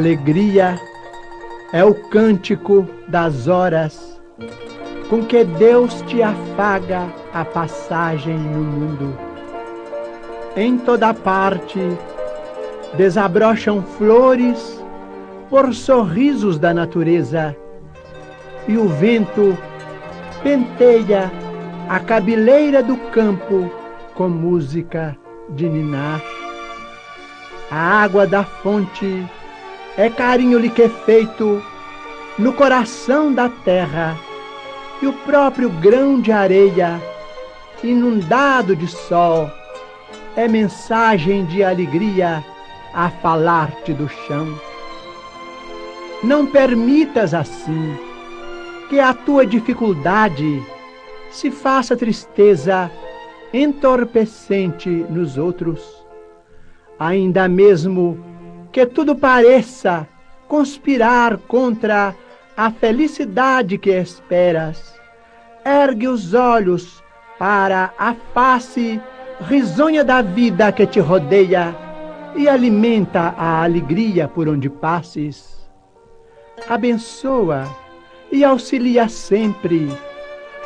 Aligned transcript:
Alegria 0.00 0.80
é 1.74 1.84
o 1.84 1.94
cântico 1.94 2.88
das 3.06 3.48
horas 3.48 4.18
com 5.10 5.26
que 5.26 5.44
Deus 5.44 6.00
te 6.06 6.22
afaga 6.22 7.06
a 7.34 7.44
passagem 7.44 8.38
no 8.38 8.62
mundo. 8.62 9.18
Em 10.56 10.78
toda 10.78 11.12
parte 11.12 11.78
desabrocham 12.96 13.82
flores 13.82 14.82
por 15.50 15.74
sorrisos 15.74 16.58
da 16.58 16.72
natureza 16.72 17.54
e 18.66 18.78
o 18.78 18.88
vento 18.88 19.54
penteia 20.42 21.30
a 21.90 22.00
cabeleira 22.00 22.82
do 22.82 22.96
campo 23.10 23.70
com 24.14 24.30
música 24.30 25.14
de 25.50 25.68
ninar. 25.68 26.22
A 27.70 28.02
água 28.02 28.26
da 28.26 28.42
fonte 28.42 29.28
é 29.96 30.08
carinho 30.08 30.58
liquefeito 30.58 31.62
no 32.38 32.52
coração 32.52 33.32
da 33.32 33.48
terra 33.48 34.16
e 35.02 35.06
o 35.06 35.12
próprio 35.12 35.68
grão 35.68 36.20
de 36.20 36.30
areia, 36.30 37.00
inundado 37.82 38.76
de 38.76 38.86
sol, 38.86 39.50
é 40.36 40.46
mensagem 40.46 41.44
de 41.46 41.64
alegria 41.64 42.44
a 42.92 43.10
falar-te 43.10 43.92
do 43.92 44.08
chão. 44.08 44.58
Não 46.22 46.46
permitas 46.46 47.32
assim 47.32 47.96
que 48.88 49.00
a 49.00 49.14
tua 49.14 49.46
dificuldade 49.46 50.62
se 51.30 51.50
faça 51.50 51.96
tristeza 51.96 52.90
entorpecente 53.52 54.88
nos 54.88 55.38
outros, 55.38 55.80
ainda 56.98 57.48
mesmo 57.48 58.29
que 58.72 58.86
tudo 58.86 59.16
pareça 59.16 60.06
conspirar 60.48 61.38
contra 61.38 62.14
a 62.56 62.70
felicidade 62.70 63.78
que 63.78 63.90
esperas. 63.90 64.98
Ergue 65.64 66.08
os 66.08 66.34
olhos 66.34 67.02
para 67.38 67.92
a 67.98 68.14
face 68.34 69.00
risonha 69.40 70.04
da 70.04 70.20
vida 70.20 70.70
que 70.72 70.86
te 70.86 71.00
rodeia 71.00 71.74
e 72.36 72.48
alimenta 72.48 73.34
a 73.36 73.62
alegria 73.62 74.28
por 74.28 74.48
onde 74.48 74.68
passes. 74.68 75.68
Abençoa 76.68 77.66
e 78.30 78.44
auxilia 78.44 79.08
sempre, 79.08 79.88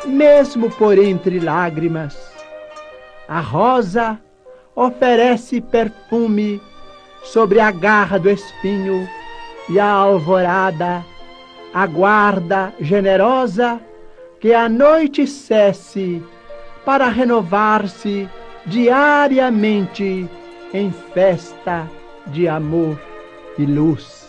mesmo 0.05 0.69
por 0.71 0.97
entre 0.97 1.39
lágrimas. 1.39 2.33
A 3.27 3.39
rosa 3.39 4.19
oferece 4.75 5.61
perfume 5.61 6.61
sobre 7.25 7.59
a 7.59 7.71
garra 7.71 8.17
do 8.17 8.29
espinho 8.29 9.07
e 9.69 9.79
a 9.79 9.87
alvorada 9.87 11.03
aguarda 11.73 12.73
generosa 12.79 13.81
que 14.39 14.53
a 14.53 14.69
noite 14.69 15.27
cesse 15.27 16.23
para 16.85 17.09
renovar-se 17.09 18.29
diariamente 18.65 20.29
em 20.73 20.91
festa 21.13 21.89
de 22.27 22.47
amor 22.47 22.99
e 23.57 23.65
luz. 23.65 24.24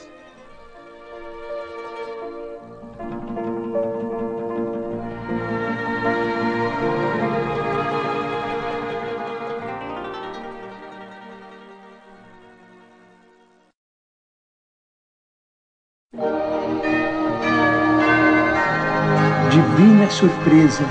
Surpresa. 20.16 20.82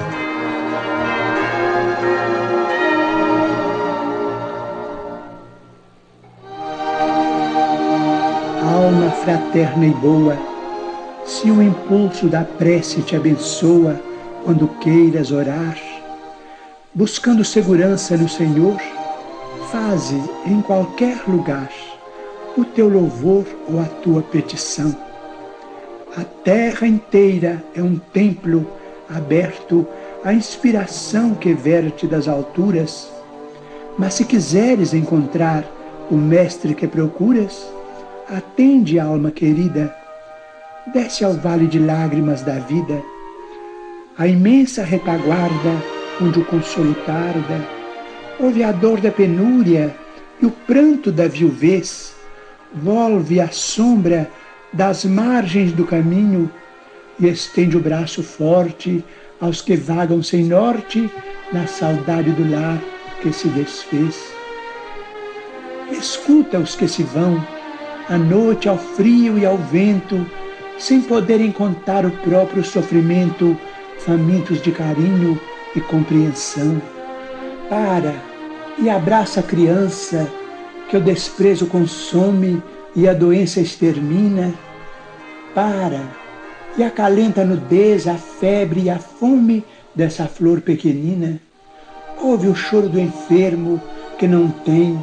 Alma 8.61 9.09
fraterna 9.23 9.87
e 9.87 9.89
boa, 9.95 10.37
se 11.25 11.49
o 11.49 11.59
impulso 11.59 12.27
da 12.27 12.43
prece 12.43 13.01
te 13.01 13.15
abençoa 13.15 13.99
quando 14.43 14.67
queiras 14.79 15.31
orar, 15.31 15.75
buscando 16.93 17.43
segurança 17.43 18.15
no 18.15 18.29
Senhor, 18.29 18.77
faze 19.71 20.21
em 20.45 20.61
qualquer 20.61 21.23
lugar 21.27 21.71
o 22.55 22.63
teu 22.63 22.87
louvor 22.87 23.43
ou 23.67 23.79
a 23.81 23.85
tua 23.85 24.21
petição. 24.21 24.95
A 26.15 26.23
terra 26.23 26.85
inteira 26.85 27.63
é 27.75 27.81
um 27.81 27.97
templo 27.97 28.65
aberto 29.09 29.87
à 30.23 30.33
inspiração 30.33 31.35
que 31.35 31.53
verte 31.53 32.07
das 32.07 32.27
alturas. 32.27 33.11
Mas 33.97 34.15
se 34.15 34.25
quiseres 34.25 34.93
encontrar 34.93 35.63
o 36.09 36.15
mestre 36.15 36.73
que 36.73 36.87
procuras, 36.87 37.67
atende, 38.27 38.99
alma 38.99 39.31
querida, 39.31 39.95
desce 40.93 41.23
ao 41.23 41.33
vale 41.33 41.67
de 41.67 41.79
lágrimas 41.79 42.41
da 42.41 42.59
vida, 42.59 43.01
a 44.17 44.27
imensa 44.27 44.83
retaguarda 44.83 45.81
onde 46.21 46.39
o 46.39 46.45
consolo 46.45 46.93
tarda, 47.05 47.67
ouve 48.39 48.63
a 48.63 48.71
dor 48.71 48.99
da 49.01 49.11
penúria 49.11 49.95
e 50.41 50.45
o 50.45 50.51
pranto 50.51 51.11
da 51.11 51.27
viuvez, 51.27 52.15
volve 52.73 53.39
a 53.39 53.49
sombra 53.49 54.29
das 54.71 55.05
margens 55.05 55.71
do 55.71 55.85
caminho 55.85 56.49
e 57.19 57.27
estende 57.27 57.77
o 57.77 57.79
braço 57.79 58.23
forte 58.23 59.03
aos 59.39 59.61
que 59.61 59.75
vagam 59.75 60.21
sem 60.21 60.43
norte 60.43 61.09
na 61.51 61.67
saudade 61.67 62.31
do 62.31 62.49
lar 62.51 62.79
que 63.21 63.31
se 63.31 63.47
desfez. 63.49 64.33
Escuta 65.91 66.59
os 66.59 66.75
que 66.75 66.87
se 66.87 67.03
vão, 67.03 67.45
à 68.09 68.17
noite 68.17 68.67
ao 68.67 68.77
frio 68.77 69.37
e 69.37 69.45
ao 69.45 69.57
vento, 69.57 70.25
sem 70.77 71.01
poderem 71.01 71.51
contar 71.51 72.05
o 72.05 72.11
próprio 72.11 72.63
sofrimento, 72.63 73.57
famintos 73.99 74.61
de 74.61 74.71
carinho 74.71 75.39
e 75.75 75.81
compreensão. 75.81 76.81
Para 77.69 78.15
e 78.77 78.89
abraça 78.89 79.39
a 79.39 79.43
criança 79.43 80.29
que 80.89 80.97
o 80.97 81.01
desprezo 81.01 81.65
consome 81.67 82.61
e 82.95 83.07
a 83.07 83.13
doença 83.13 83.61
extermina, 83.61 84.53
para 85.53 86.24
e 86.77 86.83
acalenta 86.83 87.41
a 87.41 87.45
nudez, 87.45 88.07
a 88.07 88.15
febre 88.15 88.83
e 88.83 88.89
a 88.89 88.99
fome 88.99 89.63
dessa 89.93 90.27
flor 90.27 90.61
pequenina. 90.61 91.39
Ouve 92.21 92.47
o 92.47 92.55
choro 92.55 92.89
do 92.89 92.99
enfermo 92.99 93.81
que 94.17 94.27
não 94.27 94.49
tem, 94.49 95.01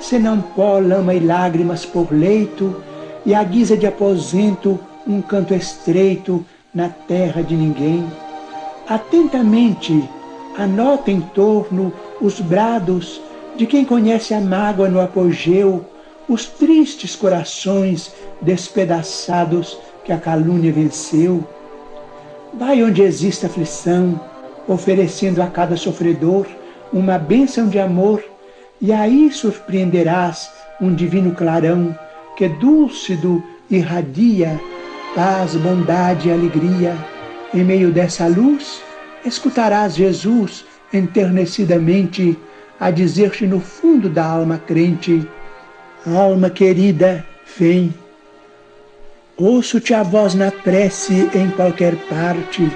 senão 0.00 0.40
pó, 0.40 0.78
lama 0.78 1.14
e 1.14 1.20
lágrimas 1.20 1.84
por 1.84 2.12
leito, 2.12 2.82
e 3.24 3.34
a 3.34 3.42
guisa 3.42 3.76
de 3.76 3.86
aposento 3.86 4.78
um 5.06 5.20
canto 5.20 5.54
estreito 5.54 6.44
na 6.74 6.88
terra 6.88 7.42
de 7.42 7.54
ninguém. 7.54 8.06
Atentamente 8.88 10.08
anota 10.56 11.10
em 11.10 11.20
torno 11.20 11.92
os 12.20 12.40
brados 12.40 13.20
de 13.56 13.66
quem 13.66 13.84
conhece 13.84 14.34
a 14.34 14.40
mágoa 14.40 14.88
no 14.88 15.00
apogeu, 15.00 15.84
os 16.28 16.46
tristes 16.46 17.14
corações 17.14 18.12
despedaçados 18.40 19.78
que 20.04 20.12
a 20.12 20.18
calúnia 20.18 20.72
venceu. 20.72 21.44
Vai 22.52 22.82
onde 22.82 23.02
existe 23.02 23.46
aflição, 23.46 24.20
oferecendo 24.68 25.42
a 25.42 25.46
cada 25.46 25.76
sofredor 25.76 26.46
uma 26.92 27.18
bênção 27.18 27.68
de 27.68 27.78
amor, 27.78 28.22
e 28.80 28.92
aí 28.92 29.30
surpreenderás 29.32 30.50
um 30.80 30.94
divino 30.94 31.32
clarão 31.34 31.96
que 32.36 32.48
dúlcido 32.48 33.42
irradia 33.70 34.60
paz, 35.14 35.54
bondade 35.54 36.28
e 36.28 36.32
alegria. 36.32 36.96
Em 37.52 37.62
meio 37.62 37.92
dessa 37.92 38.26
luz, 38.26 38.82
escutarás 39.24 39.94
Jesus 39.94 40.64
enternecidamente 40.92 42.36
a 42.80 42.90
dizer-te 42.90 43.46
no 43.46 43.60
fundo 43.60 44.08
da 44.08 44.24
alma 44.24 44.58
crente: 44.58 45.26
Alma 46.04 46.50
querida, 46.50 47.24
vem. 47.56 47.94
Ouço-te 49.36 49.92
a 49.92 50.04
voz 50.04 50.32
na 50.34 50.52
prece 50.52 51.28
em 51.34 51.50
qualquer 51.50 51.96
parte. 52.08 52.70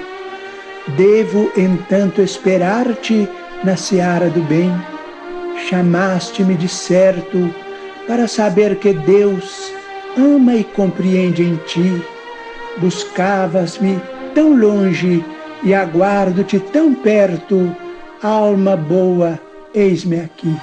Devo, 0.97 1.49
entanto, 1.55 2.21
esperar-te 2.21 3.29
na 3.63 3.77
seara 3.77 4.29
do 4.29 4.41
bem. 4.41 4.69
Chamaste-me 5.69 6.55
de 6.55 6.67
certo 6.67 7.53
para 8.05 8.27
saber 8.27 8.75
que 8.75 8.91
Deus 8.91 9.71
ama 10.17 10.55
e 10.55 10.65
compreende 10.65 11.43
em 11.43 11.55
ti. 11.65 12.03
Buscavas-me 12.79 13.97
tão 14.35 14.53
longe 14.53 15.23
e 15.63 15.73
aguardo-te 15.73 16.59
tão 16.59 16.93
perto. 16.93 17.73
Alma 18.21 18.75
boa, 18.75 19.39
eis-me 19.73 20.19
aqui. 20.19 20.53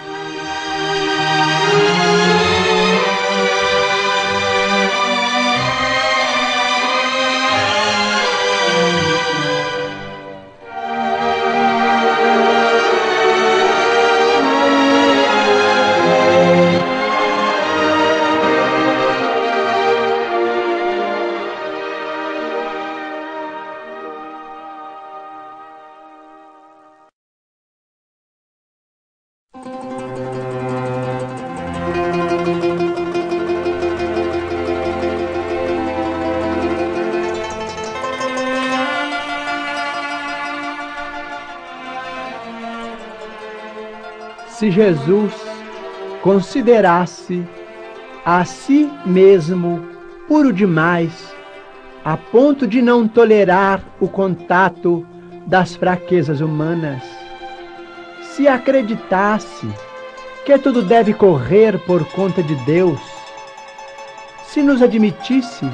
Se 44.67 44.71
Jesus 44.73 45.33
considerasse 46.23 47.47
a 48.25 48.45
si 48.45 48.91
mesmo 49.05 49.81
puro 50.27 50.53
demais, 50.53 51.33
a 52.05 52.17
ponto 52.17 52.67
de 52.67 52.83
não 52.83 53.07
tolerar 53.07 53.81
o 54.01 54.09
contato 54.09 55.07
das 55.47 55.77
fraquezas 55.77 56.41
humanas, 56.41 57.01
se 58.23 58.49
acreditasse 58.49 59.69
que 60.45 60.59
tudo 60.59 60.83
deve 60.83 61.15
correr 61.15 61.79
por 61.87 62.05
conta 62.07 62.43
de 62.43 62.57
Deus, 62.65 63.01
se 64.49 64.65
nos 64.65 64.83
admitisse 64.83 65.65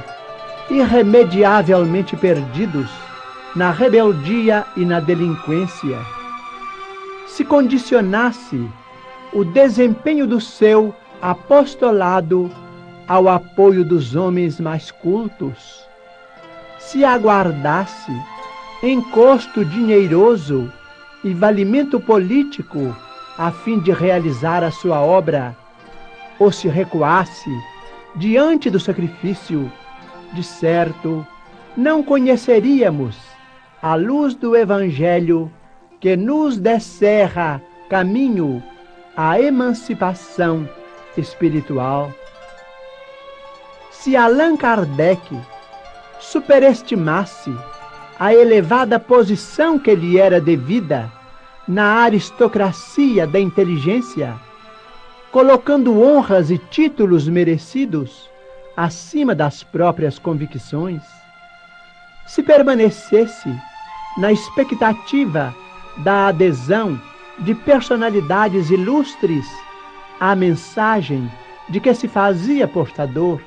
irremediavelmente 0.69 2.15
perdidos 2.15 2.91
na 3.57 3.71
rebeldia 3.71 4.67
e 4.77 4.85
na 4.85 5.01
delinquência, 5.01 5.99
se 7.27 7.43
condicionasse 7.43 8.69
o 9.33 9.45
desempenho 9.45 10.27
do 10.27 10.41
seu 10.41 10.95
apostolado 11.21 12.51
ao 13.09 13.29
apoio 13.29 13.85
dos 13.85 14.15
homens 14.15 14.61
mais 14.61 14.91
cultos, 14.91 15.87
se 16.79 17.05
aguardasse 17.05 18.13
encosto 18.83 19.65
dinheiroso 19.65 20.71
e 21.25 21.33
valimento 21.33 22.01
político 22.01 22.95
a 23.39 23.51
fim 23.51 23.79
de 23.79 23.93
realizar 23.93 24.63
a 24.63 24.71
sua 24.71 25.01
obra, 25.01 25.57
ou 26.39 26.51
se 26.51 26.69
recuasse 26.69 27.51
diante 28.17 28.69
do 28.69 28.81
sacrifício, 28.81 29.71
de 30.33 30.43
certo, 30.43 31.27
não 31.77 32.03
conheceríamos 32.03 33.17
a 33.81 33.95
luz 33.95 34.35
do 34.35 34.57
Evangelho 34.57 35.51
que 36.01 36.17
nos 36.17 36.59
descerra 36.59 37.63
caminho 37.89 38.63
à 39.17 39.41
emancipação 39.41 40.69
espiritual. 41.17 42.13
Se 43.91 44.17
Allan 44.17 44.57
Kardec 44.57 45.21
superestimasse 46.19 47.55
a 48.19 48.33
elevada 48.35 48.99
posição 48.99 49.79
que 49.79 49.95
lhe 49.95 50.19
era 50.19 50.41
devida 50.41 51.11
na 51.67 52.03
aristocracia 52.03 53.27
da 53.27 53.39
inteligência, 53.39 54.35
colocando 55.31 56.03
honras 56.03 56.51
e 56.51 56.59
títulos 56.59 57.29
merecidos 57.29 58.31
acima 58.77 59.35
das 59.35 59.63
próprias 59.63 60.19
convicções, 60.19 61.03
se 62.27 62.43
permanecesse 62.43 63.53
na 64.19 64.33
expectativa 64.33 65.55
da 65.99 66.29
adesão 66.29 67.01
de 67.43 67.55
personalidades 67.55 68.71
ilustres 68.71 69.47
à 70.21 70.35
mensagem 70.35 71.31
de 71.69 71.81
que 71.81 71.93
se 71.95 72.07
fazia 72.07 72.69
portador, 72.69 73.41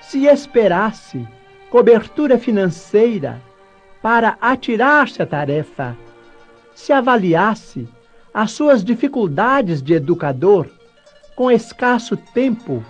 se 0.00 0.26
esperasse 0.26 1.26
cobertura 1.70 2.38
financeira 2.38 3.42
para 4.00 4.36
atirar-se 4.40 5.20
à 5.20 5.26
tarefa, 5.26 5.96
se 6.74 6.92
avaliasse 6.92 7.88
as 8.32 8.52
suas 8.52 8.84
dificuldades 8.84 9.82
de 9.82 9.94
educador 9.94 10.66
com 11.34 11.50
escasso 11.50 12.16
tempo 12.16 12.84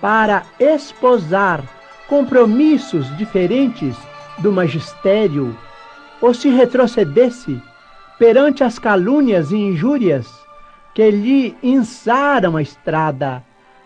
para 0.00 0.44
esposar 0.58 1.62
compromissos 2.08 3.14
diferentes 3.16 3.96
do 4.38 4.52
magistério, 4.52 5.56
ou 6.20 6.32
se 6.34 6.48
retrocedesse 6.48 7.60
perante 8.20 8.62
as 8.62 8.78
calúnias 8.78 9.50
e 9.50 9.56
injúrias 9.56 10.30
que 10.94 11.10
lhe 11.10 11.56
insaram 11.62 12.54
a 12.54 12.60
estrada, 12.60 13.42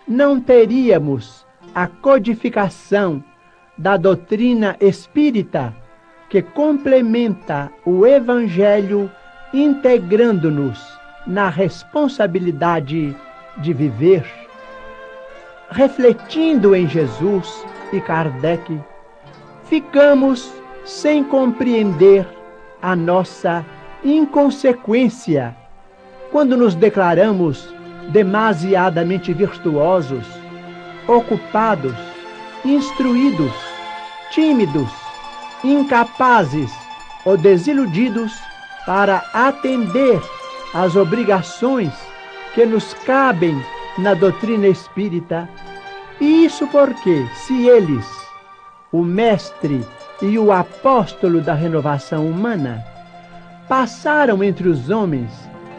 não 0.08 0.40
teríamos 0.40 1.46
a 1.72 1.86
codificação 1.86 3.22
da 3.78 3.96
doutrina 3.96 4.76
espírita 4.80 5.72
que 6.28 6.42
complementa 6.42 7.70
o 7.86 8.04
Evangelho, 8.04 9.08
integrando-nos 9.52 10.84
na 11.28 11.48
responsabilidade 11.48 13.16
de 13.58 13.72
viver. 13.72 14.26
Refletindo 15.70 16.74
em 16.74 16.88
Jesus 16.88 17.64
e 17.92 18.00
Kardec, 18.00 18.80
ficamos 19.62 20.52
sem 20.84 21.22
compreender 21.22 22.26
a 22.82 22.96
nossa 22.96 23.64
inconsequência 24.04 25.56
quando 26.30 26.56
nos 26.56 26.74
declaramos 26.74 27.72
demasiadamente 28.10 29.32
virtuosos, 29.32 30.26
ocupados, 31.06 31.94
instruídos, 32.64 33.52
tímidos, 34.30 34.90
incapazes 35.62 36.70
ou 37.24 37.36
desiludidos 37.36 38.32
para 38.84 39.24
atender 39.32 40.20
às 40.74 40.96
obrigações 40.96 41.92
que 42.54 42.66
nos 42.66 42.92
cabem 43.06 43.56
na 43.96 44.12
doutrina 44.12 44.66
espírita. 44.66 45.48
E 46.20 46.44
isso 46.44 46.66
porque, 46.66 47.26
se 47.34 47.66
eles, 47.68 48.06
o 48.92 49.02
mestre 49.02 49.84
e 50.20 50.38
o 50.38 50.52
apóstolo 50.52 51.40
da 51.40 51.54
renovação 51.54 52.26
humana, 52.26 52.84
passaram 53.68 54.42
entre 54.42 54.66
os 54.68 54.90
homens, 54.90 55.30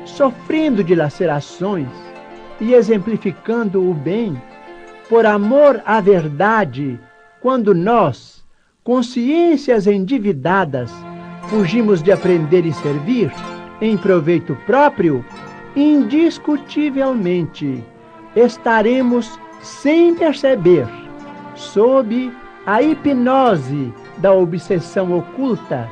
sofrendo 0.06 0.82
dilacerações 0.84 1.90
e 2.60 2.74
exemplificando 2.74 3.88
o 3.90 3.94
bem, 3.94 4.42
por 5.10 5.26
amor 5.26 5.82
à 5.86 6.02
verdade, 6.02 7.00
quando 7.42 7.74
nós, 7.76 8.44
consciências 8.84 9.88
endividadas, 9.88 10.92
fugimos 11.50 12.02
de 12.02 12.12
aprender 12.12 12.66
e 12.66 12.74
servir, 12.74 13.32
em 13.82 13.98
proveito 13.98 14.58
próprio, 14.66 15.24
indiscutivelmente 15.76 17.84
estaremos 18.36 19.40
sem 19.62 20.16
perceber, 20.16 20.88
sob 21.56 22.32
a 22.66 22.82
hipnose 22.82 23.94
da 24.18 24.34
obsessão 24.34 25.16
oculta, 25.18 25.90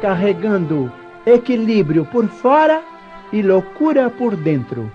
carregando 0.00 0.92
equilíbrio 1.26 2.04
por 2.04 2.28
fora 2.28 2.82
e 3.32 3.42
loucura 3.42 4.10
por 4.10 4.36
dentro. 4.36 4.90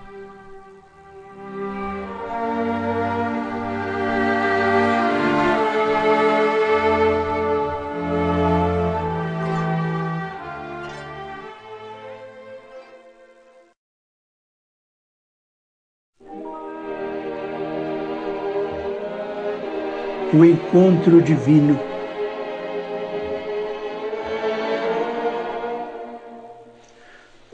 O 20.32 20.44
encontro 20.44 21.20
divino 21.20 21.89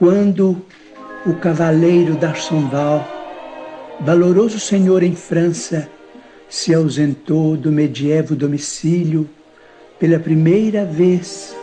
Quando 0.09 0.63
o 1.27 1.35
cavaleiro 1.35 2.15
d'Arsonval, 2.15 3.05
valoroso 4.03 4.61
senhor 4.61 5.03
em 5.03 5.17
França, 5.17 5.91
se 6.49 6.73
ausentou 6.73 7.57
do 7.57 7.73
medievo 7.73 8.37
domicílio 8.37 9.29
pela 9.99 10.21
primeira 10.21 10.85
vez, 10.85 11.57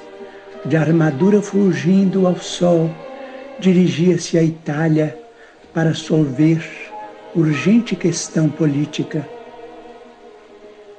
de 0.66 0.76
armadura 0.76 1.42
fulgindo 1.42 2.28
ao 2.28 2.36
sol, 2.36 2.92
dirigia-se 3.62 4.38
à 4.38 4.44
Itália 4.44 5.18
para 5.74 5.94
solver 5.94 6.70
urgente 7.34 7.96
questão 7.96 8.50
política. 8.50 9.26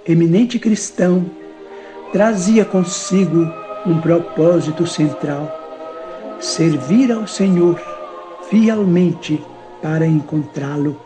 Eminente 0.09 0.59
cristão, 0.59 1.31
trazia 2.11 2.65
consigo 2.65 3.47
um 3.85 4.01
propósito 4.01 4.87
central 4.87 5.64
servir 6.45 7.11
ao 7.11 7.27
Senhor 7.27 7.81
fielmente 8.51 9.43
para 9.83 10.07
encontrá-lo. 10.07 11.01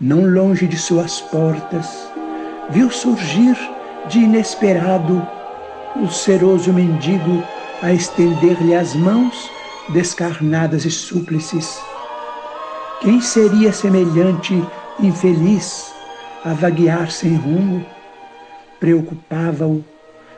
Não 0.00 0.24
longe 0.24 0.68
de 0.68 0.78
suas 0.78 1.20
portas, 1.20 2.08
viu 2.70 2.90
surgir 2.90 3.56
de 4.08 4.20
inesperado 4.20 5.26
o 5.96 6.08
seroso 6.08 6.72
mendigo 6.72 7.42
a 7.82 7.92
estender-lhe 7.92 8.74
as 8.74 8.94
mãos 8.94 9.50
descarnadas 9.88 10.84
e 10.84 10.90
súplices. 10.92 11.82
Quem 13.00 13.20
seria 13.20 13.72
semelhante 13.72 14.64
infeliz 15.00 15.92
a 16.44 16.54
vaguear 16.54 17.10
sem 17.10 17.34
rumo? 17.34 17.84
Preocupava-o 18.78 19.84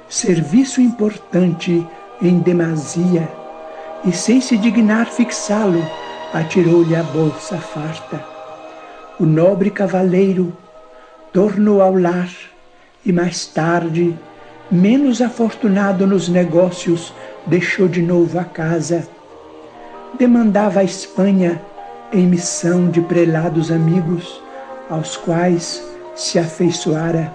serviço 0.09 0.81
importante 0.81 1.87
em 2.23 2.39
demasia 2.39 3.46
e 4.05 4.13
sem 4.13 4.41
se 4.41 4.57
dignar 4.57 5.07
fixá-lo 5.07 5.85
atirou-lhe 6.33 6.95
a 6.95 7.03
bolsa 7.03 7.59
farta. 7.59 8.25
O 9.19 9.25
nobre 9.25 9.71
cavaleiro 9.71 10.57
tornou 11.33 11.81
ao 11.81 11.97
lar 11.97 12.31
e 13.05 13.13
mais 13.13 13.47
tarde, 13.47 14.17
menos 14.71 15.23
afortunado 15.23 16.07
nos 16.07 16.29
negócios, 16.29 17.15
deixou 17.47 17.89
de 17.89 18.03
novo 18.03 18.39
a 18.39 18.45
casa. 18.45 19.09
Demandava 20.19 20.81
a 20.81 20.85
Espanha 20.85 21.61
em 22.13 22.27
missão 22.27 22.91
de 22.91 23.01
prelados 23.01 23.71
amigos, 23.71 24.41
aos 24.89 25.17
quais 25.17 25.83
se 26.15 26.39
afeiçoara. 26.39 27.33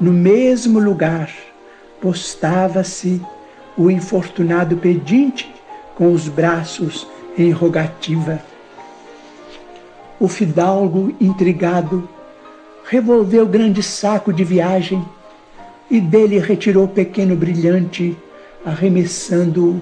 No 0.00 0.12
mesmo 0.12 0.78
lugar 0.78 1.30
postava-se 2.00 3.20
o 3.76 3.90
infortunado 3.90 4.76
pedinte 4.76 5.54
com 5.94 6.12
os 6.12 6.28
braços 6.28 7.06
em 7.36 7.50
rogativa. 7.50 8.40
O 10.18 10.28
fidalgo, 10.28 11.14
intrigado, 11.20 12.08
revolveu 12.84 13.46
grande 13.46 13.82
saco 13.82 14.32
de 14.32 14.44
viagem 14.44 15.04
e 15.90 16.00
dele 16.00 16.38
retirou 16.38 16.84
o 16.84 16.88
pequeno 16.88 17.36
brilhante, 17.36 18.16
arremessando-o 18.64 19.80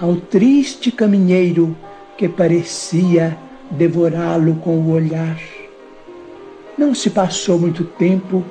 ao 0.00 0.16
triste 0.16 0.92
caminheiro 0.92 1.76
que 2.16 2.28
parecia 2.28 3.36
devorá-lo 3.70 4.56
com 4.56 4.78
o 4.78 4.92
olhar. 4.92 5.38
Não 6.78 6.94
se 6.94 7.10
passou 7.10 7.58
muito 7.58 7.84
tempo 7.84 8.44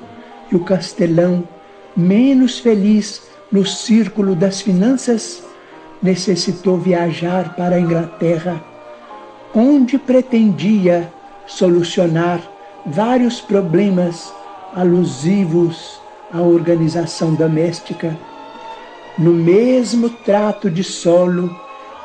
e 0.52 0.56
o 0.56 0.60
castelão, 0.60 1.48
menos 1.96 2.60
feliz 2.60 3.22
no 3.54 3.64
círculo 3.64 4.36
das 4.36 4.62
finanças, 4.62 5.44
necessitou 6.02 6.76
viajar 6.76 7.56
para 7.56 7.76
a 7.76 7.80
Inglaterra, 7.80 8.60
onde 9.54 10.00
pretendia 10.00 11.14
solucionar 11.46 12.42
vários 12.84 13.40
problemas 13.40 14.34
alusivos 14.76 16.02
à 16.34 16.42
organização 16.42 17.36
doméstica. 17.36 18.18
No 19.20 19.32
mesmo 19.32 20.10
trato 20.10 20.68
de 20.68 20.84
solo, 20.84 21.56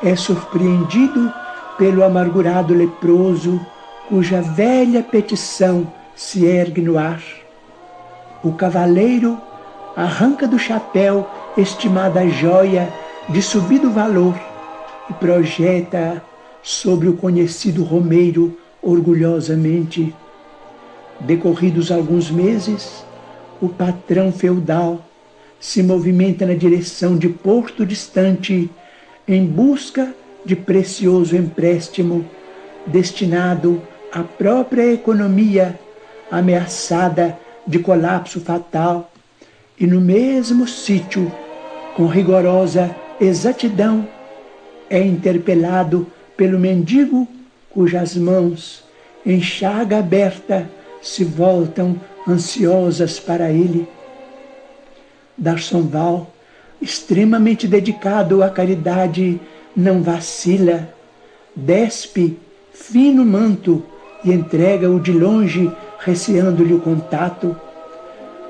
é 0.03 0.15
surpreendido 0.15 1.33
pelo 1.79 2.03
amargurado 2.03 2.75
leproso, 2.75 3.59
cuja 4.07 4.39
velha 4.39 5.01
petição 5.01 5.91
se 6.15 6.45
ergue 6.45 6.81
no 6.81 6.99
ar. 6.99 7.23
O 8.43 8.53
cavaleiro 8.53 9.41
arranca 9.95 10.47
do 10.47 10.59
chapéu 10.59 11.27
estimada 11.59 12.27
joia 12.27 12.87
de 13.27 13.41
subido 13.41 13.91
valor 13.91 14.35
e 15.09 15.13
projeta 15.13 16.23
sobre 16.63 17.07
o 17.07 17.13
conhecido 17.13 17.83
romeiro 17.83 18.57
orgulhosamente. 18.81 20.13
Decorridos 21.19 21.91
alguns 21.91 22.31
meses, 22.31 23.05
o 23.61 23.67
patrão 23.67 24.31
feudal 24.31 25.05
se 25.59 25.83
movimenta 25.83 26.45
na 26.45 26.53
direção 26.53 27.17
de 27.17 27.27
Porto 27.27 27.85
Distante 27.85 28.69
em 29.27 29.45
busca 29.45 30.13
de 30.45 30.55
precioso 30.55 31.35
empréstimo 31.35 32.25
destinado 32.87 33.81
à 34.11 34.23
própria 34.23 34.93
economia 34.93 35.77
ameaçada 36.31 37.37
de 37.67 37.79
colapso 37.79 38.39
fatal 38.39 39.11
e 39.79 39.87
no 39.87 40.01
mesmo 40.01 40.67
sítio, 40.67 41.31
com 41.99 42.05
rigorosa 42.05 42.95
exatidão, 43.19 44.07
é 44.89 45.01
interpelado 45.01 46.07
pelo 46.37 46.57
mendigo 46.57 47.27
cujas 47.69 48.15
mãos, 48.15 48.85
em 49.25 49.41
chaga 49.41 49.99
aberta, 49.99 50.69
se 51.01 51.25
voltam 51.25 51.99
ansiosas 52.25 53.19
para 53.19 53.51
ele. 53.51 53.85
Darsonval 55.37 56.31
extremamente 56.81 57.67
dedicado 57.67 58.41
à 58.41 58.49
caridade, 58.49 59.37
não 59.75 60.01
vacila, 60.01 60.87
despe 61.53 62.39
fino 62.71 63.25
manto 63.25 63.83
e 64.23 64.31
entrega-o 64.31 65.01
de 65.01 65.11
longe, 65.11 65.69
receando-lhe 65.99 66.73
o 66.73 66.79
contato. 66.79 67.59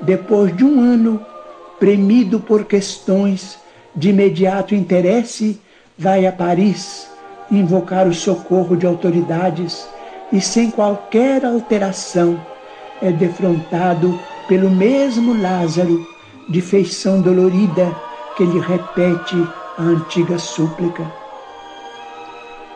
Depois 0.00 0.56
de 0.56 0.62
um 0.62 0.80
ano, 0.80 1.26
premido 1.80 2.38
por 2.38 2.66
questões 2.66 3.58
de 3.96 4.10
imediato 4.10 4.74
interesse, 4.74 5.58
vai 5.98 6.26
a 6.26 6.30
Paris 6.30 7.10
invocar 7.50 8.06
o 8.06 8.14
socorro 8.14 8.76
de 8.76 8.86
autoridades 8.86 9.88
e, 10.30 10.40
sem 10.40 10.70
qualquer 10.70 11.44
alteração, 11.44 12.40
é 13.02 13.10
defrontado 13.10 14.16
pelo 14.46 14.70
mesmo 14.70 15.40
Lázaro, 15.40 16.06
de 16.48 16.60
feição 16.60 17.20
dolorida, 17.20 17.96
que 18.36 18.44
lhe 18.44 18.60
repete 18.60 19.36
a 19.78 19.82
antiga 19.82 20.38
súplica. 20.38 21.10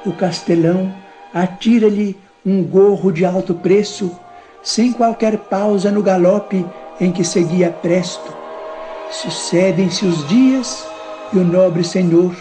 O 0.07 0.13
castelão 0.13 0.93
atira-lhe 1.33 2.17
um 2.45 2.63
gorro 2.63 3.13
de 3.13 3.25
alto 3.25 3.55
preço, 3.55 4.11
sem 4.63 4.93
qualquer 4.93 5.37
pausa 5.37 5.91
no 5.91 6.03
galope 6.03 6.65
em 7.01 7.13
que 7.13 7.25
seguia 7.25 7.71
presto. 7.71 8.44
Sucedem-se 9.23 10.05
os 10.05 10.27
dias 10.27 10.85
e 11.33 11.39
o 11.39 11.45
nobre 11.45 11.85
senhor, 11.85 12.35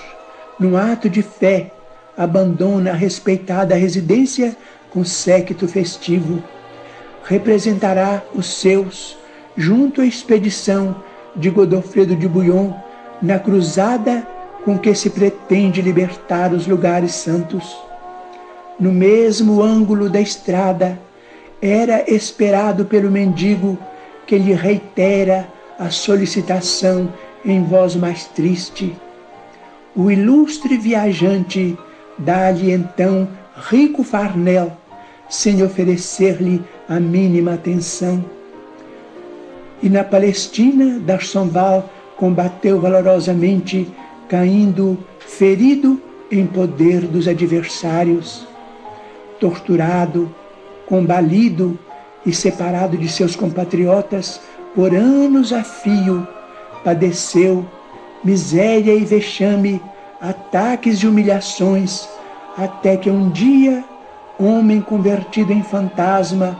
num 0.59 0.75
ato 0.75 1.07
de 1.07 1.21
fé, 1.21 1.71
abandona 2.17 2.89
a 2.89 2.95
respeitada 2.95 3.75
residência 3.75 4.57
com 4.89 5.05
séquito 5.05 5.67
festivo. 5.67 6.43
Representará 7.25 8.23
os 8.33 8.47
seus 8.47 9.15
junto 9.55 10.01
à 10.01 10.05
expedição 10.05 10.95
de 11.35 11.51
Godofredo 11.51 12.15
de 12.15 12.27
Bouillon 12.27 12.71
na 13.21 13.37
cruzada 13.37 14.27
com 14.65 14.75
que 14.75 14.95
se 14.95 15.11
pretende 15.11 15.79
libertar 15.79 16.51
os 16.53 16.65
lugares 16.65 17.11
santos. 17.11 17.77
No 18.79 18.91
mesmo 18.91 19.61
ângulo 19.61 20.09
da 20.09 20.19
estrada, 20.19 20.99
era 21.61 22.03
esperado 22.11 22.83
pelo 22.83 23.11
mendigo 23.11 23.77
que 24.25 24.39
lhe 24.39 24.53
reitera 24.53 25.52
a 25.77 25.89
solicitação 25.89 27.11
em 27.45 27.63
voz 27.63 27.95
mais 27.95 28.25
triste. 28.25 28.95
O 29.95 30.09
ilustre 30.09 30.77
viajante 30.77 31.77
dá-lhe 32.17 32.71
então 32.71 33.27
rico 33.69 34.03
farnel, 34.03 34.75
sem 35.29 35.63
oferecer-lhe 35.63 36.63
a 36.87 36.99
mínima 36.99 37.53
atenção. 37.53 38.23
E 39.81 39.89
na 39.89 40.03
Palestina, 40.03 40.99
Darsombal 40.99 41.89
combateu 42.15 42.79
valorosamente, 42.79 43.87
caindo 44.29 44.97
ferido 45.19 46.01
em 46.31 46.45
poder 46.45 47.01
dos 47.01 47.27
adversários. 47.27 48.47
Torturado, 49.39 50.33
combalido 50.85 51.77
e 52.25 52.33
separado 52.33 52.97
de 52.97 53.09
seus 53.09 53.35
compatriotas 53.35 54.39
por 54.75 54.93
anos 54.93 55.53
a 55.53 55.63
fio, 55.63 56.27
padeceu 56.83 57.65
miséria 58.23 58.93
e 58.93 59.03
vexame, 59.03 59.81
ataques 60.21 60.99
e 60.99 61.07
humilhações, 61.07 62.07
até 62.57 62.95
que 62.95 63.09
um 63.09 63.29
dia, 63.29 63.83
homem 64.39 64.81
convertido 64.81 65.51
em 65.51 65.61
fantasma, 65.61 66.57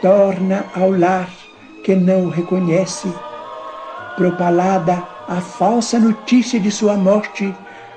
torna 0.00 0.64
ao 0.74 0.90
lar 0.90 1.28
que 1.84 1.94
não 1.94 2.26
o 2.26 2.30
reconhece. 2.30 3.12
Propalada 4.16 5.02
a 5.26 5.40
falsa 5.40 5.98
notícia 5.98 6.60
de 6.60 6.70
sua 6.70 6.94
morte, 6.94 7.52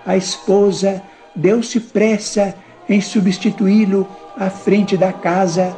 a 0.06 0.18
esposa 0.18 1.02
deu-se 1.36 1.80
pressa 1.80 2.56
em 2.90 3.00
substituí-lo 3.02 4.08
à 4.38 4.50
frente 4.50 4.98
da 4.98 5.14
casa. 5.14 5.76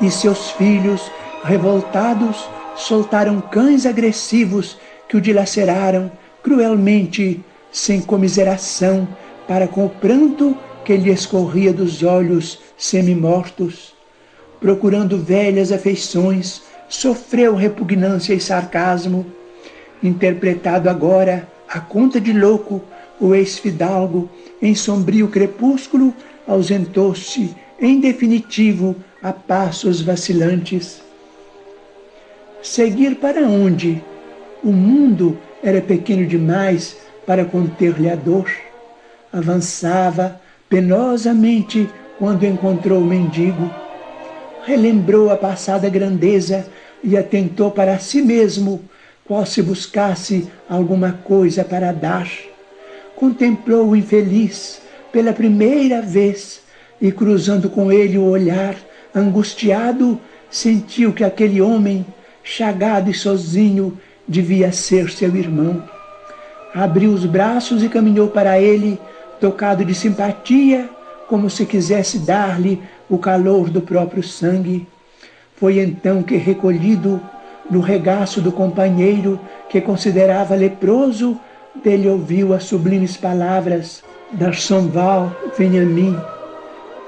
E 0.00 0.10
seus 0.10 0.50
filhos, 0.52 1.10
revoltados, 1.44 2.48
soltaram 2.74 3.40
cães 3.40 3.86
agressivos 3.86 4.78
que 5.08 5.16
o 5.16 5.20
dilaceraram 5.20 6.10
cruelmente, 6.42 7.44
sem 7.70 8.00
comiseração, 8.00 9.06
para 9.46 9.68
com 9.68 9.86
o 9.86 9.90
pranto 9.90 10.56
que 10.84 10.96
lhe 10.96 11.10
escorria 11.10 11.72
dos 11.72 12.02
olhos 12.02 12.58
semi-mortos. 12.76 13.94
Procurando 14.60 15.18
velhas 15.18 15.70
afeições, 15.70 16.62
sofreu 16.88 17.54
repugnância 17.54 18.34
e 18.34 18.40
sarcasmo. 18.40 19.26
Interpretado 20.02 20.88
agora, 20.88 21.48
a 21.68 21.80
conta 21.80 22.20
de 22.20 22.32
louco, 22.32 22.82
o 23.20 23.34
ex-fidalgo, 23.34 24.30
em 24.60 24.74
sombrio 24.74 25.28
crepúsculo, 25.28 26.14
ausentou-se, 26.46 27.54
em 27.80 28.00
definitivo, 28.00 28.96
a 29.22 29.32
passos 29.32 30.00
vacilantes. 30.00 31.03
Seguir 32.64 33.16
para 33.16 33.42
onde? 33.42 34.02
O 34.62 34.72
mundo 34.72 35.38
era 35.62 35.82
pequeno 35.82 36.26
demais 36.26 36.96
para 37.26 37.44
conter-lhe 37.44 38.08
a 38.08 38.16
dor. 38.16 38.50
Avançava 39.30 40.40
Penosamente, 40.66 41.88
quando 42.18 42.46
encontrou 42.46 43.02
o 43.02 43.04
mendigo, 43.04 43.70
relembrou 44.64 45.30
a 45.30 45.36
passada 45.36 45.90
grandeza 45.90 46.66
e 47.02 47.18
atentou 47.18 47.70
para 47.70 47.98
si 47.98 48.22
mesmo, 48.22 48.82
qual 49.26 49.44
se 49.44 49.60
buscasse 49.60 50.48
alguma 50.68 51.12
coisa 51.12 51.64
para 51.64 51.92
dar. 51.92 52.26
Contemplou 53.14 53.90
o 53.90 53.94
infeliz 53.94 54.80
pela 55.12 55.34
primeira 55.34 56.00
vez 56.00 56.62
e, 56.98 57.12
cruzando 57.12 57.68
com 57.68 57.92
ele 57.92 58.16
o 58.16 58.24
olhar, 58.24 58.74
angustiado, 59.14 60.18
sentiu 60.50 61.12
que 61.12 61.22
aquele 61.22 61.60
homem, 61.60 62.06
chagado 62.44 63.10
e 63.10 63.14
sozinho, 63.14 63.98
devia 64.28 64.70
ser 64.70 65.10
seu 65.10 65.34
irmão. 65.34 65.82
Abriu 66.74 67.10
os 67.10 67.24
braços 67.24 67.82
e 67.82 67.88
caminhou 67.88 68.28
para 68.28 68.60
ele, 68.60 69.00
tocado 69.40 69.84
de 69.84 69.94
simpatia, 69.94 70.88
como 71.28 71.48
se 71.48 71.64
quisesse 71.64 72.18
dar-lhe 72.18 72.82
o 73.08 73.18
calor 73.18 73.70
do 73.70 73.80
próprio 73.80 74.22
sangue. 74.22 74.86
Foi 75.56 75.78
então 75.78 76.22
que, 76.22 76.36
recolhido 76.36 77.20
no 77.70 77.80
regaço 77.80 78.40
do 78.40 78.52
companheiro 78.52 79.40
que 79.68 79.80
considerava 79.80 80.54
leproso, 80.54 81.40
dele 81.82 82.08
ouviu 82.08 82.52
as 82.52 82.64
sublimes 82.64 83.16
palavras: 83.16 84.02
Darsonval, 84.32 85.32
venha 85.56 85.82
a 85.82 85.86
mim. 85.86 86.16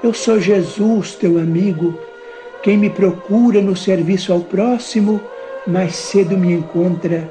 Eu 0.03 0.13
sou 0.13 0.39
Jesus, 0.39 1.15
teu 1.15 1.37
amigo. 1.37 2.06
Quem 2.63 2.77
me 2.77 2.89
procura 2.89 3.61
no 3.61 3.75
serviço 3.75 4.33
ao 4.33 4.41
próximo, 4.41 5.21
mais 5.65 5.95
cedo 5.95 6.37
me 6.37 6.53
encontra. 6.53 7.29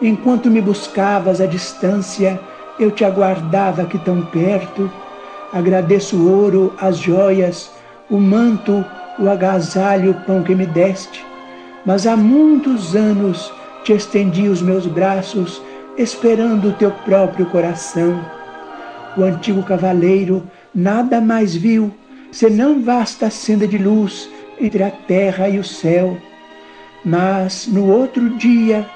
Enquanto 0.00 0.50
me 0.50 0.60
buscavas 0.60 1.40
à 1.40 1.46
distância, 1.46 2.40
eu 2.78 2.90
te 2.90 3.04
aguardava 3.04 3.82
aqui 3.82 3.98
tão 3.98 4.22
perto. 4.26 4.90
Agradeço 5.52 6.16
o 6.16 6.30
ouro, 6.30 6.72
as 6.80 6.98
joias, 6.98 7.70
o 8.10 8.18
manto, 8.18 8.84
o 9.18 9.28
agasalho, 9.28 10.12
o 10.12 10.14
pão 10.26 10.42
que 10.42 10.54
me 10.54 10.66
deste. 10.66 11.24
Mas 11.84 12.06
há 12.06 12.16
muitos 12.16 12.94
anos 12.94 13.52
te 13.82 13.92
estendi 13.92 14.48
os 14.48 14.62
meus 14.62 14.86
braços, 14.86 15.60
esperando 15.98 16.68
o 16.68 16.72
teu 16.72 16.90
próprio 16.90 17.46
coração. 17.46 18.24
O 19.16 19.22
antigo 19.22 19.62
cavaleiro 19.62 20.42
nada 20.74 21.20
mais 21.20 21.54
viu, 21.54 21.92
senão 22.32 22.82
vasta 22.82 23.30
senda 23.30 23.66
de 23.66 23.78
luz 23.78 24.28
entre 24.60 24.82
a 24.82 24.90
terra 24.90 25.48
e 25.48 25.58
o 25.58 25.64
céu. 25.64 26.16
Mas 27.04 27.66
no 27.66 27.90
outro 27.90 28.30
dia, 28.30 28.88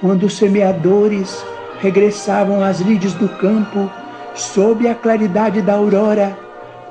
quando 0.00 0.24
os 0.24 0.36
semeadores 0.36 1.44
regressavam 1.80 2.62
às 2.62 2.80
lides 2.80 3.12
do 3.14 3.28
campo, 3.28 3.90
sob 4.34 4.88
a 4.88 4.94
claridade 4.94 5.60
da 5.62 5.74
aurora, 5.74 6.36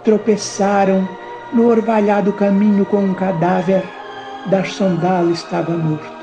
tropeçaram 0.04 1.08
no 1.52 1.68
orvalhado 1.68 2.32
caminho 2.34 2.86
com 2.86 2.98
um 2.98 3.14
cadáver. 3.14 3.84
Darsondal 4.48 5.30
estava 5.30 5.72
morto. 5.72 6.20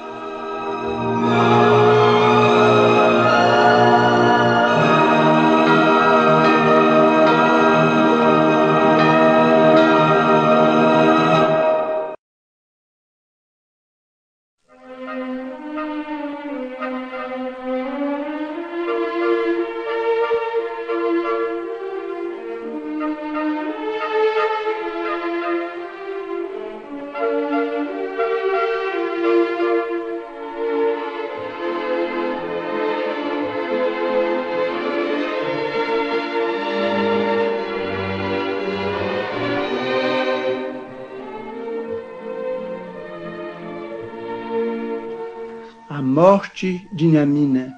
Morte 46.27 46.89
de 46.93 47.07
Nhamina. 47.07 47.73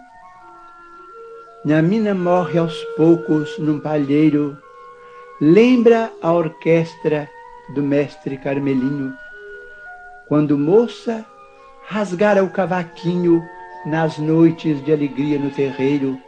Nhamina 1.67 2.15
morre 2.15 2.59
aos 2.59 2.83
poucos 2.97 3.59
num 3.59 3.79
palheiro, 3.79 4.57
lembra 5.39 6.11
a 6.23 6.33
orquestra 6.33 7.29
do 7.75 7.83
mestre 7.83 8.39
Carmelinho, 8.39 9.13
quando 10.29 10.57
moça 10.57 11.27
rasgara 11.89 12.43
o 12.43 12.49
cavaquinho 12.49 13.45
nas 13.85 14.17
noites 14.17 14.83
de 14.83 14.95
alegria 14.95 15.39
no 15.39 15.51
terreiro. 15.51 16.19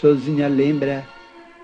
Sozinha 0.00 0.46
lembra 0.46 1.04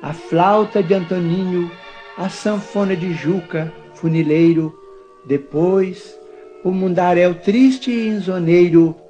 a 0.02 0.12
flauta 0.12 0.82
de 0.82 0.92
Antoninho, 0.92 1.70
a 2.18 2.28
sanfona 2.28 2.96
de 2.96 3.14
Juca, 3.14 3.72
funileiro, 3.94 4.76
depois 5.24 6.18
o 6.64 6.72
mundaréu 6.72 7.36
triste 7.36 7.92
e 7.92 8.08
insoneiro 8.08 9.01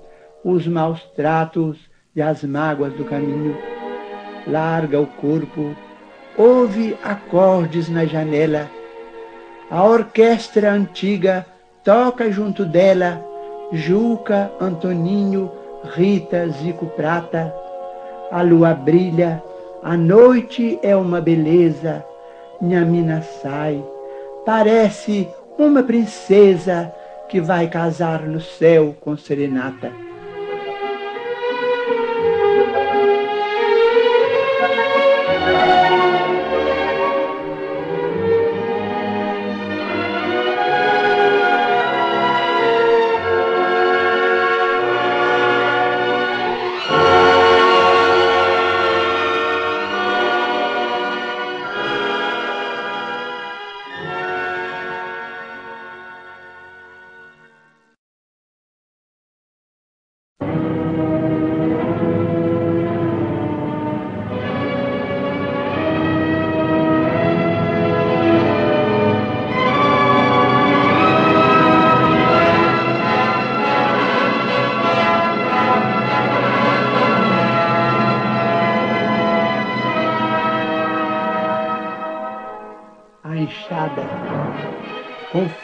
os 0.45 0.67
maus 0.67 1.03
tratos 1.17 1.79
e 2.15 2.23
as 2.23 2.43
mágoas 2.43 2.93
do 2.95 3.05
caminho. 3.05 3.57
Larga 4.47 5.01
o 5.01 5.07
corpo, 5.07 5.75
ouve 6.37 6.97
acordes 7.03 7.89
na 7.89 8.05
janela. 8.05 8.69
A 9.71 9.85
orquestra 9.85 10.73
antiga 10.73 11.47
toca 11.85 12.31
junto 12.31 12.65
dela, 12.65 13.25
Juca, 13.73 14.53
Antoninho, 14.61 15.51
Rita, 15.95 16.49
Zico 16.49 16.87
Prata. 16.87 17.55
A 18.31 18.43
lua 18.43 18.75
brilha, 18.75 19.43
a 19.83 19.97
noite 19.97 20.79
é 20.83 20.97
uma 20.97 21.21
beleza, 21.21 22.05
minha 22.61 22.85
mina 22.85 23.21
sai, 23.21 23.85
parece 24.45 25.29
uma 25.59 25.83
princesa 25.83 26.93
que 27.29 27.41
vai 27.41 27.69
casar 27.69 28.23
no 28.23 28.41
céu 28.41 28.95
com 29.01 29.17
serenata. 29.17 30.02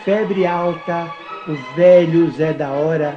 Febre 0.08 0.46
alta, 0.46 1.06
o 1.46 1.54
velho 1.76 2.30
Zé 2.30 2.54
da 2.54 2.70
Hora 2.70 3.14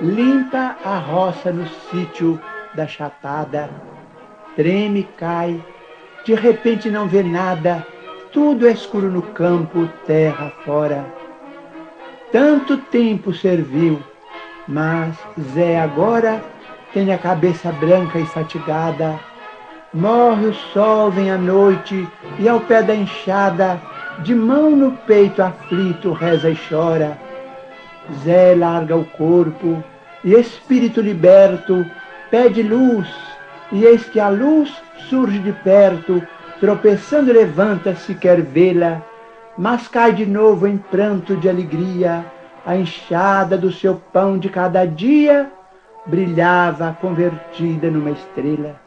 limpa 0.00 0.76
a 0.84 0.98
roça 0.98 1.50
no 1.50 1.66
sítio 1.90 2.40
da 2.76 2.86
chapada, 2.86 3.68
treme, 4.54 5.02
cai, 5.18 5.60
de 6.24 6.32
repente 6.34 6.88
não 6.88 7.08
vê 7.08 7.24
nada, 7.24 7.84
tudo 8.30 8.68
é 8.68 8.70
escuro 8.70 9.10
no 9.10 9.20
campo, 9.20 9.90
terra 10.06 10.52
fora. 10.64 11.04
Tanto 12.30 12.76
tempo 12.76 13.34
serviu, 13.34 14.00
mas 14.68 15.18
Zé 15.54 15.80
agora 15.80 16.40
tem 16.94 17.12
a 17.12 17.18
cabeça 17.18 17.72
branca 17.72 18.16
e 18.16 18.26
fatigada. 18.26 19.18
Morre 19.92 20.46
o 20.46 20.54
sol, 20.54 21.10
vem 21.10 21.32
a 21.32 21.36
noite, 21.36 22.08
e 22.38 22.48
ao 22.48 22.60
pé 22.60 22.80
da 22.80 22.94
enxada 22.94 23.80
de 24.18 24.34
mão 24.34 24.70
no 24.70 24.92
peito 24.92 25.42
aflito 25.42 26.12
reza 26.12 26.50
e 26.50 26.58
chora. 26.68 27.16
Zé 28.24 28.54
larga 28.54 28.96
o 28.96 29.04
corpo 29.04 29.82
e 30.24 30.34
espírito 30.34 31.00
liberto 31.00 31.86
pede 32.30 32.62
luz, 32.62 33.08
e 33.72 33.84
eis 33.84 34.04
que 34.08 34.20
a 34.20 34.28
luz 34.28 34.72
surge 35.08 35.38
de 35.38 35.52
perto, 35.52 36.22
tropeçando 36.60 37.32
levanta-se, 37.32 38.14
quer 38.14 38.40
vê-la, 38.42 39.02
mas 39.56 39.88
cai 39.88 40.12
de 40.12 40.26
novo 40.26 40.66
em 40.66 40.76
pranto 40.76 41.36
de 41.36 41.48
alegria. 41.48 42.24
A 42.64 42.76
enxada 42.76 43.56
do 43.56 43.72
seu 43.72 43.96
pão 44.12 44.38
de 44.38 44.48
cada 44.48 44.84
dia 44.84 45.50
brilhava 46.06 46.96
convertida 47.00 47.90
numa 47.90 48.10
estrela. 48.10 48.79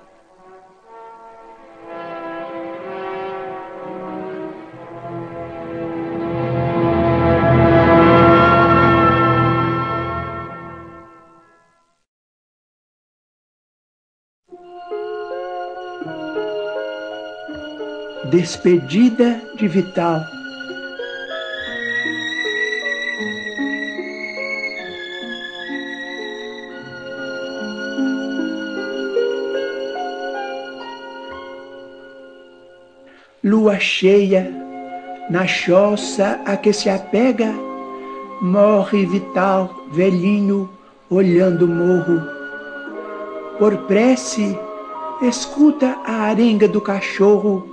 Despedida 18.34 19.39
de 19.56 19.67
Vital. 19.67 20.19
Lua 33.43 33.78
cheia, 33.78 34.52
na 35.30 35.46
choça 35.46 36.41
a 36.43 36.58
que 36.58 36.74
se 36.74 36.89
apega, 36.89 37.54
morre 38.41 39.06
Vital, 39.06 39.69
velhinho, 39.91 40.67
olhando 41.08 41.65
o 41.65 41.67
morro. 41.67 42.19
Por 43.60 43.78
prece, 43.86 44.58
escuta 45.22 46.00
a 46.04 46.24
arenga 46.24 46.67
do 46.67 46.82
cachorro 46.82 47.73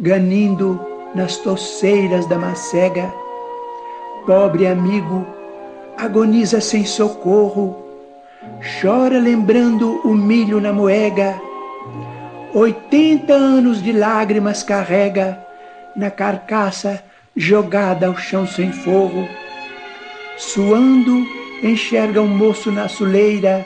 ganindo 0.00 0.80
nas 1.14 1.36
toceiras 1.36 2.26
da 2.26 2.38
macega. 2.38 3.12
Pobre 4.24 4.66
amigo, 4.66 5.26
agoniza 5.98 6.60
sem 6.60 6.86
socorro, 6.86 7.76
chora 8.80 9.18
lembrando 9.18 10.00
o 10.02 10.14
milho 10.14 10.60
na 10.60 10.72
moega. 10.72 11.40
Oitenta 12.54 13.34
anos 13.34 13.82
de 13.82 13.92
lágrimas 13.92 14.62
carrega 14.62 15.38
na 15.94 16.10
carcaça 16.10 17.02
jogada 17.36 18.06
ao 18.06 18.16
chão 18.16 18.46
sem 18.46 18.72
forro. 18.72 19.28
Suando, 20.36 21.26
enxerga 21.62 22.22
um 22.22 22.26
moço 22.26 22.72
na 22.72 22.88
soleira. 22.88 23.64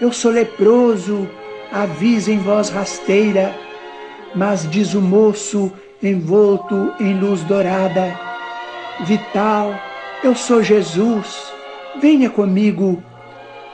Eu 0.00 0.12
sou 0.12 0.30
leproso, 0.30 1.26
avisa 1.72 2.30
em 2.30 2.38
voz 2.38 2.68
rasteira 2.68 3.52
mas 4.34 4.68
diz 4.70 4.94
o 4.94 5.00
moço 5.00 5.72
envolto 6.02 6.92
em 7.00 7.18
luz 7.18 7.42
dourada: 7.44 8.18
Vital, 9.00 9.74
eu 10.22 10.34
sou 10.34 10.62
Jesus, 10.62 11.52
venha 12.00 12.30
comigo. 12.30 13.02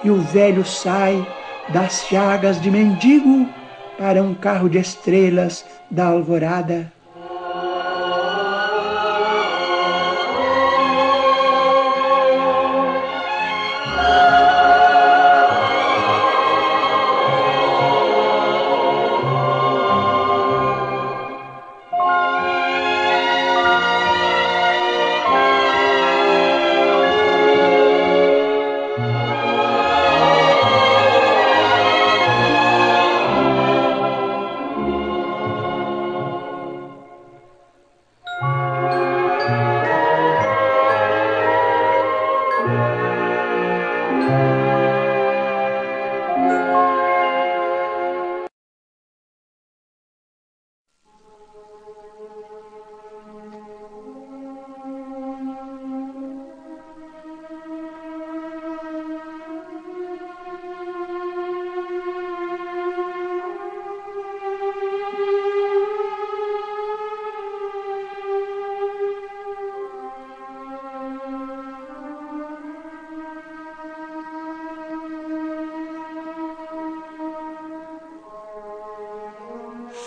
E 0.02 0.10
o 0.10 0.20
velho 0.20 0.64
sai 0.64 1.26
das 1.70 2.04
chagas 2.06 2.60
de 2.60 2.70
mendigo 2.70 3.48
para 3.96 4.22
um 4.22 4.34
carro 4.34 4.68
de 4.68 4.78
estrelas 4.78 5.64
da 5.90 6.06
alvorada. 6.06 6.92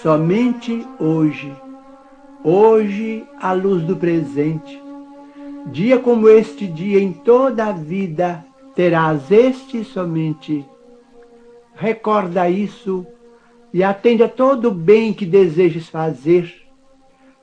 Somente 0.08 0.88
hoje, 1.02 1.54
hoje 2.42 3.26
a 3.42 3.52
luz 3.52 3.84
do 3.84 3.98
presente. 3.98 4.82
Dia 5.66 6.00
como 6.00 6.30
este 6.30 6.66
dia 6.66 7.02
em 7.02 7.12
toda 7.12 7.66
a 7.66 7.72
vida 7.74 8.46
terás 8.74 9.30
este 9.30 9.84
somente. 9.84 10.66
Recorda 11.76 12.50
isso 12.50 13.06
e 13.74 13.84
atende 13.84 14.24
a 14.24 14.30
todo 14.30 14.70
o 14.70 14.74
bem 14.74 15.12
que 15.12 15.26
desejes 15.26 15.90
fazer. 15.90 16.56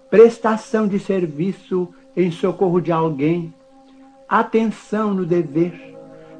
Prestação 0.08 0.88
de 0.88 0.98
serviço 0.98 1.90
em 2.16 2.30
socorro 2.30 2.80
de 2.80 2.90
alguém, 2.90 3.52
atenção 4.26 5.12
no 5.12 5.26
dever, 5.26 5.94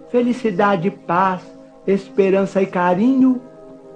felicidade, 0.08 0.90
paz, 0.90 1.42
esperança 1.86 2.62
e 2.62 2.66
carinho 2.66 3.42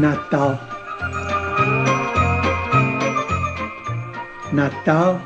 Natal. 0.00 0.58
Natal 4.50 5.20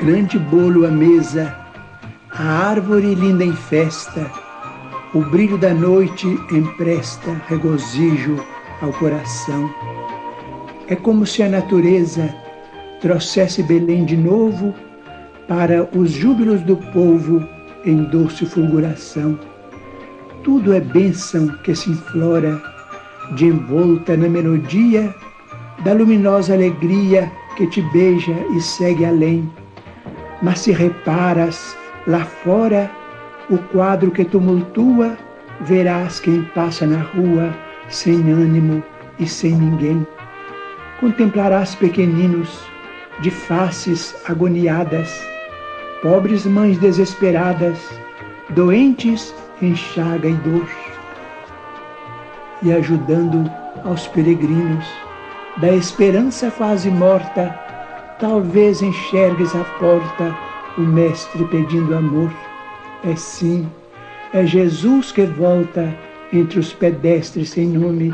grande 0.00 0.40
bolo 0.40 0.84
à 0.84 0.90
mesa, 0.90 1.56
a 2.32 2.42
árvore 2.68 3.14
linda 3.14 3.44
em 3.44 3.52
festa, 3.54 4.28
o 5.14 5.20
brilho 5.20 5.56
da 5.56 5.72
noite 5.72 6.26
empresta 6.50 7.30
regozijo 7.46 8.44
ao 8.82 8.92
coração. 8.94 9.72
É 10.88 10.96
como 10.96 11.24
se 11.24 11.44
a 11.44 11.48
natureza 11.48 12.34
trouxesse 13.00 13.62
Belém 13.62 14.04
de 14.04 14.16
novo 14.16 14.74
para 15.46 15.88
os 15.96 16.10
júbilos 16.10 16.60
do 16.62 16.76
povo 16.92 17.40
em 17.84 18.02
doce 18.02 18.46
fulguração. 18.46 19.38
Tudo 20.42 20.74
é 20.74 20.80
bênção 20.80 21.46
que 21.62 21.72
se 21.72 21.90
inflora, 21.90 22.60
de 23.32 23.46
envolta 23.46 24.16
na 24.16 24.28
melodia 24.28 25.14
da 25.84 25.92
luminosa 25.92 26.54
alegria 26.54 27.30
que 27.56 27.66
te 27.66 27.82
beija 27.92 28.36
e 28.54 28.60
segue 28.60 29.04
além. 29.04 29.50
Mas 30.42 30.60
se 30.60 30.72
reparas 30.72 31.76
lá 32.06 32.24
fora 32.24 32.90
o 33.50 33.58
quadro 33.58 34.10
que 34.10 34.24
tumultua, 34.24 35.16
verás 35.62 36.20
quem 36.20 36.42
passa 36.54 36.86
na 36.86 36.98
rua 36.98 37.54
sem 37.88 38.30
ânimo 38.30 38.82
e 39.18 39.26
sem 39.26 39.52
ninguém. 39.52 40.06
Contemplarás 41.00 41.74
pequeninos 41.74 42.60
de 43.20 43.30
faces 43.30 44.14
agoniadas, 44.28 45.26
pobres 46.02 46.44
mães 46.44 46.78
desesperadas, 46.78 47.78
doentes 48.50 49.34
em 49.62 49.74
chaga 49.74 50.28
e 50.28 50.34
dor, 50.34 50.68
e 52.66 52.72
ajudando 52.72 53.48
aos 53.84 54.08
peregrinos 54.08 54.84
da 55.58 55.72
esperança 55.72 56.50
quase 56.50 56.90
morta, 56.90 57.56
talvez 58.18 58.82
enxergues 58.82 59.54
à 59.54 59.64
porta 59.78 60.36
o 60.76 60.80
Mestre 60.80 61.44
pedindo 61.44 61.94
amor. 61.94 62.30
É 63.04 63.14
sim, 63.14 63.66
é 64.34 64.44
Jesus 64.44 65.12
que 65.12 65.24
volta 65.24 65.94
entre 66.32 66.58
os 66.58 66.72
pedestres 66.72 67.50
sem 67.50 67.68
nome, 67.68 68.12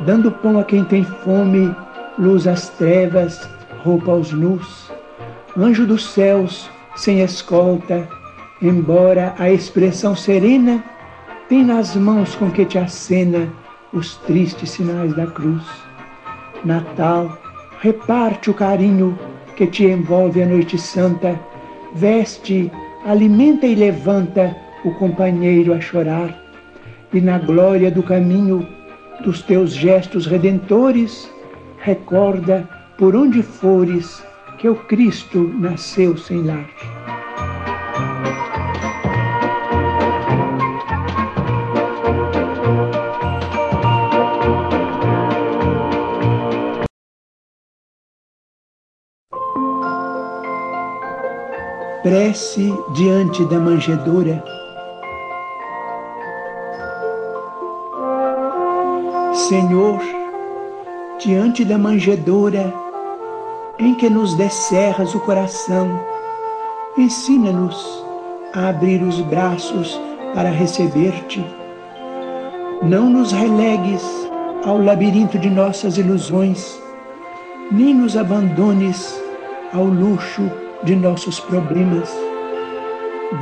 dando 0.00 0.32
pão 0.32 0.58
a 0.58 0.64
quem 0.64 0.82
tem 0.84 1.04
fome, 1.04 1.74
luz 2.18 2.46
às 2.46 2.70
trevas, 2.70 3.48
roupa 3.84 4.12
aos 4.12 4.32
nus. 4.32 4.90
Anjo 5.56 5.86
dos 5.86 6.06
céus, 6.06 6.70
sem 6.96 7.20
escolta, 7.20 8.08
embora 8.62 9.34
a 9.38 9.50
expressão 9.50 10.16
serena 10.16 10.82
tem 11.48 11.62
nas 11.62 11.94
mãos 11.94 12.34
com 12.34 12.50
que 12.50 12.64
te 12.64 12.78
acena 12.78 13.52
os 13.94 14.16
tristes 14.18 14.70
sinais 14.70 15.14
da 15.14 15.26
cruz. 15.26 15.62
Natal, 16.64 17.38
reparte 17.80 18.50
o 18.50 18.54
carinho 18.54 19.18
que 19.56 19.66
te 19.66 19.84
envolve 19.84 20.42
a 20.42 20.46
noite 20.46 20.76
santa, 20.76 21.38
veste, 21.94 22.70
alimenta 23.06 23.66
e 23.66 23.74
levanta 23.74 24.56
o 24.84 24.90
companheiro 24.94 25.72
a 25.72 25.80
chorar, 25.80 26.36
e 27.12 27.20
na 27.20 27.38
glória 27.38 27.90
do 27.90 28.02
caminho 28.02 28.66
dos 29.22 29.42
teus 29.42 29.72
gestos 29.72 30.26
redentores, 30.26 31.30
recorda 31.78 32.68
por 32.98 33.14
onde 33.14 33.42
fores 33.42 34.24
que 34.58 34.68
o 34.68 34.74
Cristo 34.74 35.52
nasceu 35.58 36.16
sem 36.16 36.42
lar. 36.42 36.68
Prece 52.04 52.70
diante 52.90 53.46
da 53.46 53.58
manjedoura. 53.58 54.44
Senhor, 59.32 59.98
diante 61.18 61.64
da 61.64 61.78
manjedoura 61.78 62.74
em 63.78 63.94
que 63.94 64.10
nos 64.10 64.34
descerras 64.34 65.14
o 65.14 65.20
coração, 65.20 65.98
ensina-nos 66.98 68.04
a 68.52 68.68
abrir 68.68 69.02
os 69.02 69.22
braços 69.22 69.98
para 70.34 70.50
receber-te. 70.50 71.42
Não 72.82 73.08
nos 73.08 73.32
relegues 73.32 74.04
ao 74.66 74.76
labirinto 74.76 75.38
de 75.38 75.48
nossas 75.48 75.96
ilusões, 75.96 76.78
nem 77.72 77.94
nos 77.94 78.14
abandones 78.14 79.18
ao 79.72 79.84
luxo 79.84 80.63
de 80.84 80.94
nossos 80.94 81.40
problemas. 81.40 82.10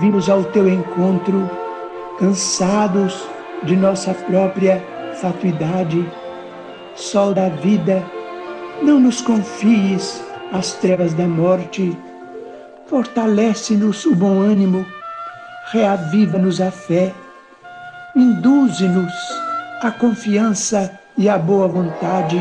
Vimos 0.00 0.28
ao 0.28 0.44
teu 0.44 0.68
encontro, 0.68 1.50
cansados 2.18 3.26
de 3.64 3.76
nossa 3.76 4.14
própria 4.14 4.83
fatuidade. 5.20 6.05
Sol 6.94 7.35
da 7.35 7.48
vida, 7.48 8.02
não 8.83 8.98
nos 9.00 9.20
confies 9.20 10.22
as 10.52 10.72
trevas 10.74 11.14
da 11.14 11.26
morte. 11.26 11.96
Fortalece-nos 12.87 14.05
o 14.05 14.14
bom 14.14 14.40
ânimo, 14.40 14.85
reaviva-nos 15.72 16.61
a 16.61 16.70
fé, 16.70 17.12
induze-nos 18.14 19.12
a 19.81 19.90
confiança 19.90 20.98
e 21.16 21.28
a 21.28 21.38
boa 21.38 21.66
vontade. 21.66 22.38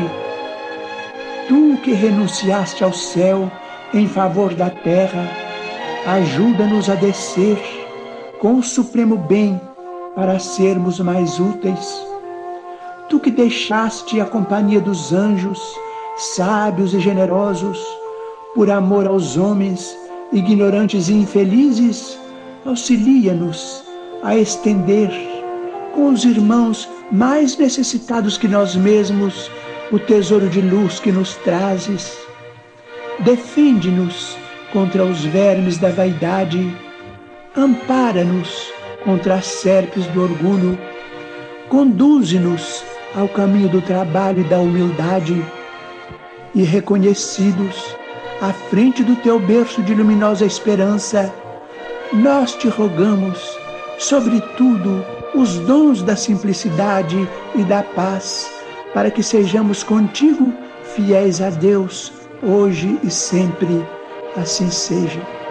Tu 1.48 1.78
que 1.82 1.92
renunciaste 1.92 2.84
ao 2.84 2.92
céu, 2.92 3.50
em 3.94 4.08
favor 4.08 4.54
da 4.54 4.70
terra, 4.70 5.28
ajuda-nos 6.06 6.88
a 6.88 6.94
descer 6.94 7.58
com 8.40 8.54
o 8.54 8.62
supremo 8.62 9.16
bem 9.16 9.60
para 10.14 10.38
sermos 10.38 10.98
mais 11.00 11.38
úteis. 11.38 12.06
Tu 13.08 13.20
que 13.20 13.30
deixaste 13.30 14.20
a 14.20 14.24
companhia 14.24 14.80
dos 14.80 15.12
anjos, 15.12 15.60
sábios 16.16 16.94
e 16.94 17.00
generosos, 17.00 17.78
por 18.54 18.70
amor 18.70 19.06
aos 19.06 19.36
homens, 19.36 19.96
ignorantes 20.32 21.08
e 21.08 21.14
infelizes, 21.14 22.18
auxilia-nos 22.64 23.84
a 24.22 24.36
estender 24.36 25.10
com 25.94 26.08
os 26.08 26.24
irmãos 26.24 26.88
mais 27.10 27.56
necessitados 27.58 28.38
que 28.38 28.48
nós 28.48 28.74
mesmos 28.74 29.50
o 29.90 29.98
tesouro 29.98 30.48
de 30.48 30.62
luz 30.62 30.98
que 30.98 31.12
nos 31.12 31.34
trazes 31.36 32.16
Defende-nos 33.24 34.36
contra 34.72 35.04
os 35.04 35.24
vermes 35.24 35.78
da 35.78 35.90
vaidade, 35.90 36.76
ampara-nos 37.56 38.72
contra 39.04 39.34
as 39.34 39.46
serpes 39.46 40.06
do 40.08 40.22
orgulho, 40.22 40.76
conduze-nos 41.68 42.82
ao 43.14 43.28
caminho 43.28 43.68
do 43.68 43.80
trabalho 43.80 44.40
e 44.40 44.44
da 44.48 44.58
humildade, 44.58 45.40
e 46.52 46.64
reconhecidos 46.64 47.94
à 48.40 48.52
frente 48.52 49.04
do 49.04 49.14
teu 49.14 49.38
berço 49.38 49.82
de 49.82 49.94
luminosa 49.94 50.44
esperança, 50.44 51.32
nós 52.12 52.56
te 52.56 52.66
rogamos, 52.66 53.38
sobretudo, 53.98 55.04
os 55.32 55.58
dons 55.60 56.02
da 56.02 56.16
simplicidade 56.16 57.28
e 57.54 57.62
da 57.62 57.84
paz, 57.84 58.50
para 58.92 59.12
que 59.12 59.22
sejamos 59.22 59.84
contigo 59.84 60.52
fiéis 60.96 61.40
a 61.40 61.50
Deus 61.50 62.21
hoje 62.42 62.98
e 63.02 63.10
sempre. 63.10 63.86
Assim 64.36 64.70
seja. 64.70 65.41